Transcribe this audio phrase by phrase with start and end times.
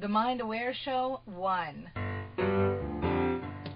[0.00, 1.90] The Mind Aware Show 1.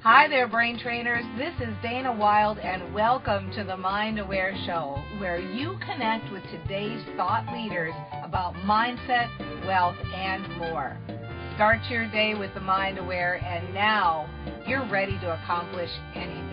[0.03, 1.25] Hi there, brain trainers.
[1.39, 6.43] This is Dana Wilde, and welcome to the Mind Aware Show, where you connect with
[6.51, 7.95] today's thought leaders
[8.25, 9.29] about mindset,
[9.65, 10.97] wealth, and more.
[11.55, 14.29] Start your day with the Mind Aware, and now
[14.67, 16.48] you're ready to accomplish anything.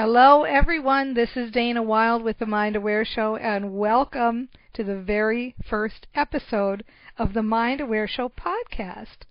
[0.00, 1.14] Hello, everyone.
[1.14, 6.06] This is Dana Wilde with the Mind Aware Show, and welcome to the very first
[6.14, 6.84] episode
[7.18, 9.26] of the Mind Aware Show podcast.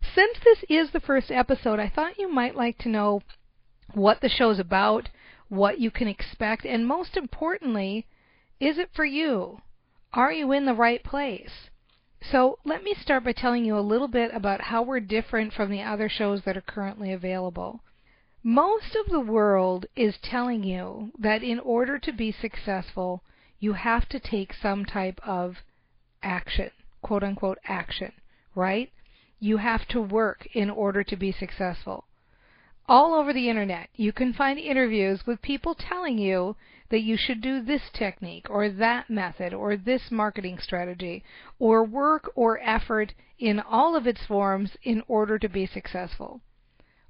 [0.00, 3.22] Since this is the first episode, I thought you might like to know
[3.92, 5.08] what the show's about,
[5.48, 8.06] what you can expect, and most importantly,
[8.60, 9.62] is it for you?
[10.12, 11.70] Are you in the right place?
[12.22, 15.72] So let me start by telling you a little bit about how we're different from
[15.72, 17.80] the other shows that are currently available.
[18.50, 23.22] Most of the world is telling you that in order to be successful,
[23.60, 25.58] you have to take some type of
[26.22, 26.70] action,
[27.02, 28.10] quote unquote action,
[28.54, 28.90] right?
[29.38, 32.06] You have to work in order to be successful.
[32.88, 36.56] All over the internet, you can find interviews with people telling you
[36.88, 41.22] that you should do this technique or that method or this marketing strategy
[41.58, 46.40] or work or effort in all of its forms in order to be successful.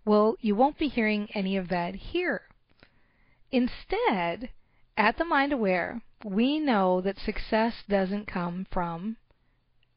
[0.08, 2.40] Well, you won't be hearing any of that here.
[3.52, 4.48] Instead,
[4.96, 9.18] at the Mind Aware, we know that success doesn't come from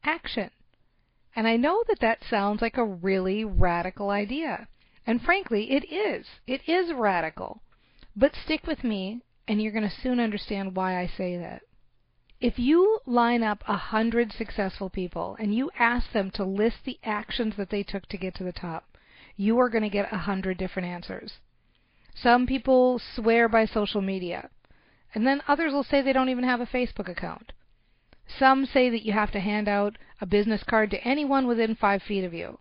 [0.04, 0.50] action.
[1.34, 4.68] And I know that that sounds like a really radical idea.
[5.06, 6.26] And frankly, it is.
[6.46, 7.62] It is radical.
[8.14, 11.62] But stick with me, and you're going to soon understand why I say that.
[12.38, 16.98] If you line up a hundred successful people and you ask them to list the
[17.02, 18.84] actions that they took to get to the top,
[19.36, 21.34] you are going to get a hundred different answers.
[22.14, 24.50] Some people swear by social media,
[25.14, 27.52] and then others will say they don't even have a Facebook account.
[28.38, 32.02] Some say that you have to hand out a business card to anyone within five
[32.02, 32.58] feet of you.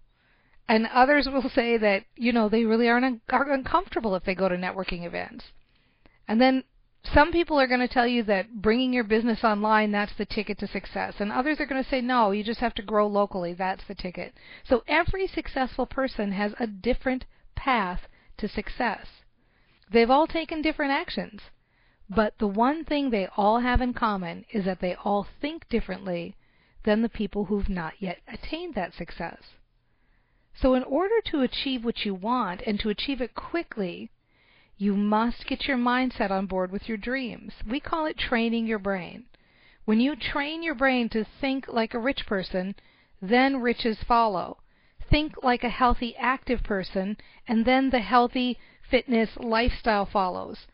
[0.68, 4.36] And others will say that, you know, they really aren't un- are uncomfortable if they
[4.36, 5.46] go to networking events.
[6.28, 6.64] And then
[7.04, 10.60] some people are going to tell you that bringing your business online, that's the ticket
[10.60, 11.16] to success.
[11.20, 13.54] And others are going to say, no, you just have to grow locally.
[13.54, 14.34] That's the ticket.
[14.68, 17.26] So every successful person has a different
[17.56, 18.02] path
[18.38, 19.08] to success.
[19.92, 21.42] They've all taken different actions.
[22.10, 26.36] But the one thing they all have in common is that they all think differently
[26.84, 29.42] than the people who've not yet attained that success.
[30.54, 34.12] So in order to achieve what you want and to achieve it quickly,
[34.82, 37.54] you must get your mindset on board with your dreams.
[37.70, 39.26] We call it training your brain.
[39.86, 42.74] When you train your brain to think like a rich person,
[43.22, 44.58] then riches follow.
[45.08, 48.58] Think like a healthy, active person, and then the healthy
[48.90, 50.66] fitness lifestyle follows.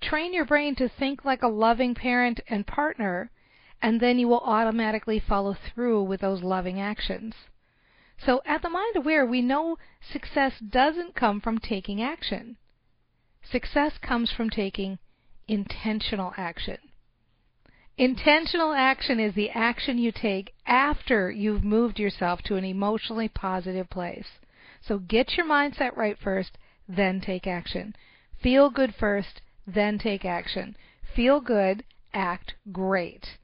[0.00, 3.32] Train your brain to think like a loving parent and partner,
[3.82, 7.34] and then you will automatically follow through with those loving actions.
[8.16, 12.58] So at the Mind Aware, we know success doesn't come from taking action.
[13.56, 14.98] Success comes from taking
[15.48, 16.76] intentional action.
[17.96, 23.88] Intentional action is the action you take after you've moved yourself to an emotionally positive
[23.88, 24.26] place.
[24.82, 27.96] So get your mindset right first, then take action.
[28.42, 30.76] Feel good first, then take action.
[31.14, 33.38] Feel good, act great.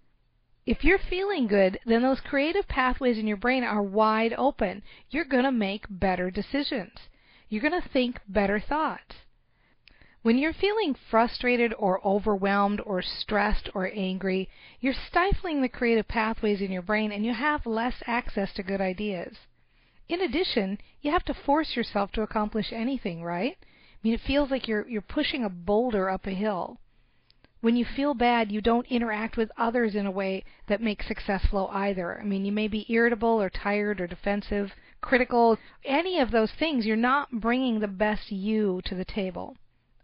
[0.66, 4.82] If you're feeling good, then those creative pathways in your brain are wide open.
[5.08, 6.98] You're going to make better decisions.
[7.48, 9.14] You're going to think better thoughts.
[10.22, 14.48] When you're feeling frustrated or overwhelmed or stressed or angry,
[14.80, 18.80] you're stifling the creative pathways in your brain and you have less access to good
[18.80, 19.36] ideas.
[20.08, 23.58] In addition, you have to force yourself to accomplish anything, right?
[23.60, 23.66] I
[24.04, 26.78] mean, it feels like you're you're pushing a boulder up a hill.
[27.60, 31.44] When you feel bad, you don't interact with others in a way that makes success
[31.46, 32.20] flow either.
[32.20, 36.86] I mean, you may be irritable or tired or defensive, critical, any of those things.
[36.86, 39.56] You're not bringing the best you to the table.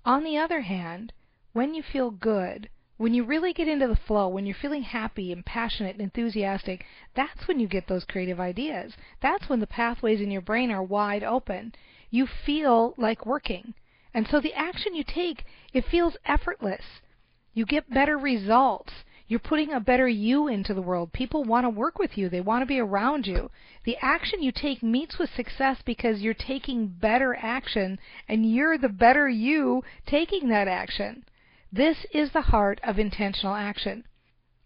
[0.08, 1.12] On the other hand,
[1.52, 5.30] when you feel good, when you really get into the flow, when you're feeling happy
[5.30, 8.96] and passionate and enthusiastic, that's when you get those creative ideas.
[9.20, 11.74] That's when the pathways in your brain are wide open.
[12.08, 13.74] You feel like working.
[14.14, 15.44] And so the action you take,
[15.74, 17.02] it feels effortless.
[17.52, 19.04] You get better results.
[19.28, 21.12] You're putting a better you into the world.
[21.12, 22.30] People want to work with you.
[22.30, 23.50] They want to be around you.
[23.84, 28.88] The action you take meets with success because you're taking better action and you're the
[28.88, 31.24] better you taking that action.
[31.70, 34.04] This is the heart of intentional action.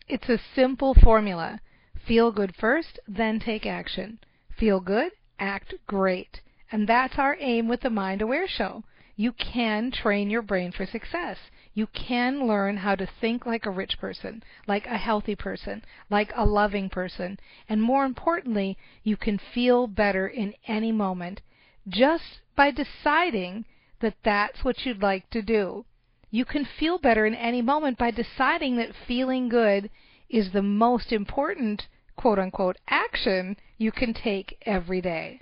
[0.06, 1.61] It's a simple formula.
[2.06, 4.20] Feel good first, then take action.
[4.56, 5.11] Feel good,
[5.41, 6.41] act great.
[6.70, 8.85] And that's our aim with the Mind Aware Show.
[9.17, 11.37] You can train your brain for success.
[11.74, 16.30] You can learn how to think like a rich person, like a healthy person, like
[16.34, 17.38] a loving person,
[17.69, 21.40] and more importantly, you can feel better in any moment
[21.88, 23.64] just by deciding
[24.00, 25.86] that that's what you'd like to do.
[26.30, 29.90] You can feel better in any moment by deciding that feeling good
[30.28, 31.86] is the most important
[32.16, 35.40] quote unquote action you can take every day.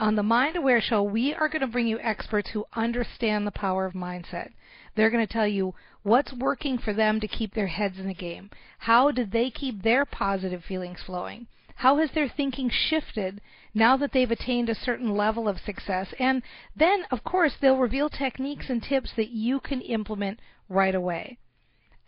[0.00, 3.50] On the Mind Aware Show, we are going to bring you experts who understand the
[3.50, 4.52] power of mindset.
[4.98, 8.14] They're going to tell you what's working for them to keep their heads in the
[8.14, 8.50] game.
[8.78, 11.46] How did they keep their positive feelings flowing?
[11.76, 13.40] How has their thinking shifted
[13.72, 16.12] now that they've attained a certain level of success?
[16.18, 16.42] And
[16.74, 21.38] then, of course, they'll reveal techniques and tips that you can implement right away.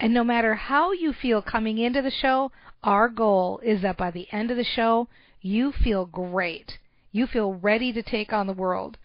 [0.00, 2.50] And no matter how you feel coming into the show,
[2.82, 5.06] our goal is that by the end of the show,
[5.40, 6.78] you feel great.
[7.12, 8.98] You feel ready to take on the world.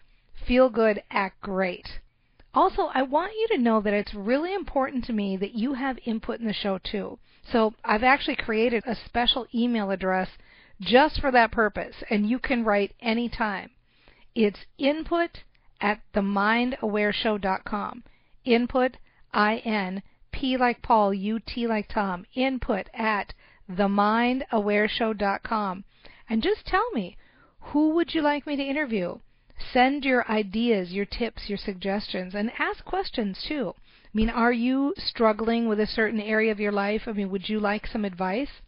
[0.44, 2.00] Feel good, act great.
[2.56, 5.98] Also, I want you to know that it's really important to me that you have
[6.06, 7.18] input in the show too.
[7.52, 10.30] So I've actually created a special email address
[10.80, 13.72] just for that purpose, and you can write anytime.
[14.34, 15.42] It's input
[15.82, 18.04] at themindawareshow.com.
[18.46, 18.96] Input,
[19.34, 20.02] I-N,
[20.32, 22.24] P like Paul, U-T like Tom.
[22.34, 23.34] Input at
[23.70, 25.84] themindawareshow.com.
[26.30, 27.18] And just tell me,
[27.60, 29.18] who would you like me to interview?
[29.72, 33.74] Send your ideas, your tips, your suggestions, and ask questions too.
[33.78, 37.02] I mean, are you struggling with a certain area of your life?
[37.06, 38.60] I mean, would you like some advice?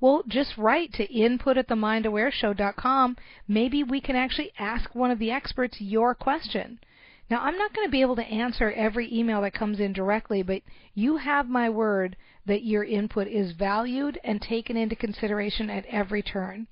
[0.00, 3.16] Well, just write to input at themindawareshow.com.
[3.48, 6.78] Maybe we can actually ask one of the experts your question.
[7.30, 10.42] Now, I'm not going to be able to answer every email that comes in directly,
[10.42, 10.62] but
[10.94, 16.22] you have my word that your input is valued and taken into consideration at every
[16.22, 16.68] turn.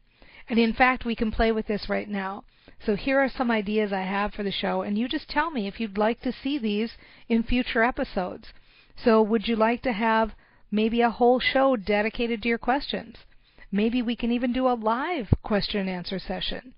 [0.48, 2.44] And in fact, we can play with this right now.
[2.84, 5.66] So here are some ideas I have for the show, and you just tell me
[5.66, 6.96] if you'd like to see these
[7.28, 8.52] in future episodes.
[8.96, 10.34] So would you like to have
[10.70, 13.16] maybe a whole show dedicated to your questions?
[13.72, 16.74] Maybe we can even do a live question and answer session.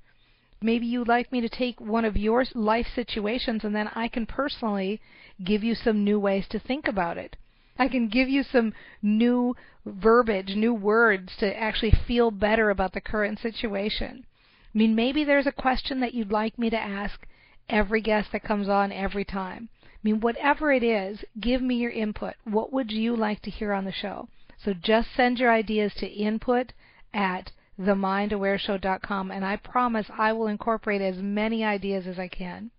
[0.60, 4.26] Maybe you'd like me to take one of your life situations and then I can
[4.26, 5.00] personally
[5.42, 7.36] give you some new ways to think about it.
[7.78, 9.54] I can give you some new
[9.86, 14.26] verbiage, new words to actually feel better about the current situation.
[14.74, 17.26] I mean, maybe there's a question that you'd like me to ask
[17.68, 19.68] every guest that comes on every time.
[19.84, 22.34] I mean, whatever it is, give me your input.
[22.44, 24.28] What would you like to hear on the show?
[24.58, 26.72] So just send your ideas to input
[27.14, 32.70] at themindawareshow.com and I promise I will incorporate as many ideas as I can.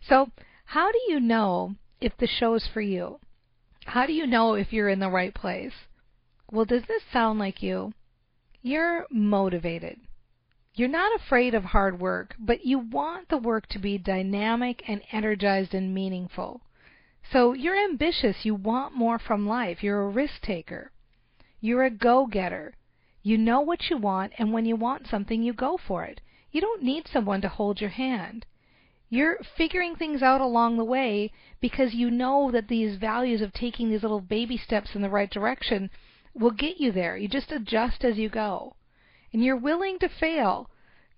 [0.00, 0.30] So,
[0.66, 3.20] how do you know if the show is for you?
[3.86, 5.74] How do you know if you're in the right place?
[6.50, 7.92] Well, does this sound like you?
[8.62, 10.00] You're motivated.
[10.76, 15.02] You're not afraid of hard work, but you want the work to be dynamic and
[15.12, 16.62] energized and meaningful.
[17.30, 18.44] So you're ambitious.
[18.44, 19.84] You want more from life.
[19.84, 20.90] You're a risk taker.
[21.60, 22.74] You're a go getter.
[23.22, 26.20] You know what you want, and when you want something, you go for it.
[26.50, 28.44] You don't need someone to hold your hand.
[29.08, 31.30] You're figuring things out along the way
[31.60, 35.30] because you know that these values of taking these little baby steps in the right
[35.30, 35.88] direction
[36.34, 37.16] will get you there.
[37.16, 38.74] You just adjust as you go.
[39.34, 40.70] And you're willing to fail.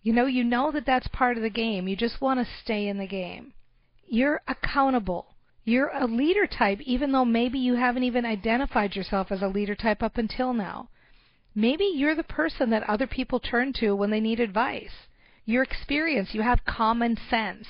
[0.03, 1.87] You know, you know that that's part of the game.
[1.87, 3.53] You just want to stay in the game.
[4.09, 5.37] You're accountable.
[5.65, 9.75] You're a leader type, even though maybe you haven't even identified yourself as a leader
[9.75, 10.89] type up until now.
[11.55, 15.09] Maybe you're the person that other people turn to when they need advice.
[15.45, 17.67] Your experience, you have common sense.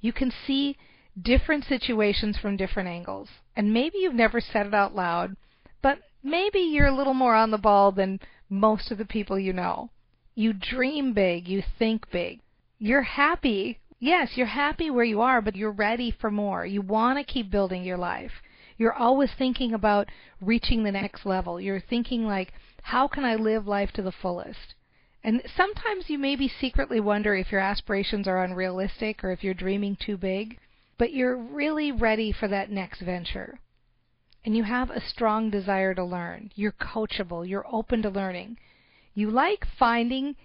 [0.00, 0.78] You can see
[1.20, 3.28] different situations from different angles.
[3.54, 5.36] And maybe you've never said it out loud,
[5.82, 9.52] but maybe you're a little more on the ball than most of the people you
[9.52, 9.90] know.
[10.34, 12.40] You dream big, you think big.
[12.78, 13.78] You're happy.
[13.98, 16.64] Yes, you're happy where you are, but you're ready for more.
[16.64, 18.32] You want to keep building your life.
[18.76, 20.08] You're always thinking about
[20.40, 21.60] reaching the next level.
[21.60, 24.74] You're thinking like, how can I live life to the fullest?
[25.22, 29.96] And sometimes you maybe secretly wonder if your aspirations are unrealistic or if you're dreaming
[29.96, 30.58] too big
[31.00, 33.58] but you're really ready for that next venture.
[34.44, 36.50] And you have a strong desire to learn.
[36.54, 37.46] You're coachable.
[37.46, 38.58] You're open to learning.
[39.14, 40.36] You like finding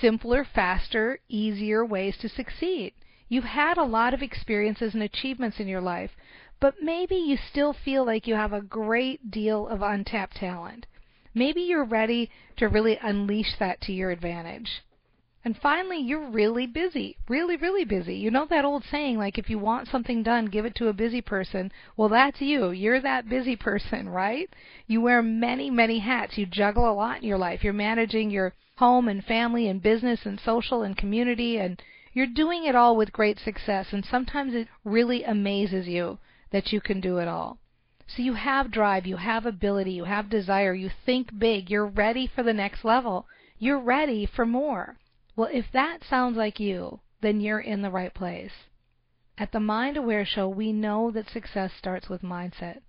[0.00, 2.94] simpler, faster, easier ways to succeed.
[3.28, 6.12] You've had a lot of experiences and achievements in your life,
[6.60, 10.86] but maybe you still feel like you have a great deal of untapped talent.
[11.34, 14.82] Maybe you're ready to really unleash that to your advantage.
[15.44, 17.16] And finally, you're really busy.
[17.28, 18.14] Really, really busy.
[18.14, 20.92] You know that old saying, like, if you want something done, give it to a
[20.92, 21.72] busy person.
[21.96, 22.70] Well, that's you.
[22.70, 24.48] You're that busy person, right?
[24.86, 26.38] You wear many, many hats.
[26.38, 27.64] You juggle a lot in your life.
[27.64, 31.82] You're managing your home and family and business and social and community, and
[32.12, 33.92] you're doing it all with great success.
[33.92, 36.18] And sometimes it really amazes you
[36.52, 37.58] that you can do it all.
[38.06, 42.28] So you have drive, you have ability, you have desire, you think big, you're ready
[42.28, 43.26] for the next level.
[43.58, 44.98] You're ready for more.
[45.34, 48.52] Well, if that sounds like you, then you're in the right place.
[49.38, 52.82] At the Mind Aware Show, we know that success starts with mindset.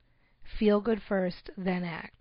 [0.59, 2.15] Feel good first, then act.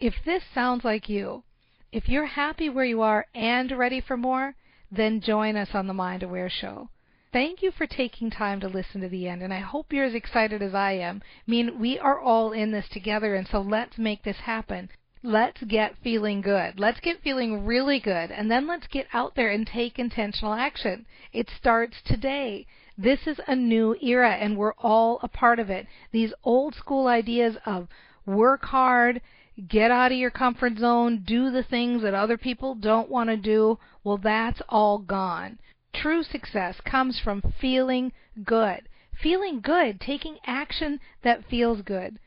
[0.00, 1.44] If this sounds like you,
[1.92, 4.56] if you're happy where you are and ready for more,
[4.90, 6.90] then join us on the Mind Aware Show.
[7.32, 10.14] Thank you for taking time to listen to the end, and I hope you're as
[10.14, 11.22] excited as I am.
[11.24, 14.90] I mean, we are all in this together, and so let's make this happen.
[15.26, 16.78] Let's get feeling good.
[16.78, 21.06] Let's get feeling really good, and then let's get out there and take intentional action.
[21.32, 22.66] It starts today.
[22.98, 25.86] This is a new era, and we're all a part of it.
[26.12, 27.88] These old school ideas of
[28.26, 29.22] work hard,
[29.66, 33.38] get out of your comfort zone, do the things that other people don't want to
[33.38, 35.58] do, well, that's all gone.
[35.94, 38.12] True success comes from feeling
[38.44, 38.90] good.
[39.22, 42.18] Feeling good, taking action that feels good,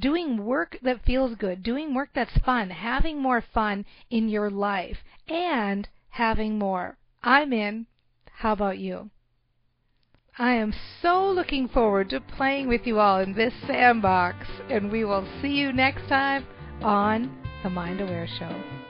[0.00, 4.98] doing work that feels good, doing work that's fun, having more fun in your life,
[5.28, 6.96] and having more.
[7.22, 7.86] I'm in.
[8.32, 9.10] How about you?
[10.38, 15.04] I am so looking forward to playing with you all in this sandbox, and we
[15.04, 16.46] will see you next time
[16.80, 18.89] on The Mind Aware Show.